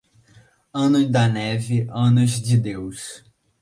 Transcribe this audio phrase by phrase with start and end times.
[0.83, 3.23] Ano da neve, anos de Deus.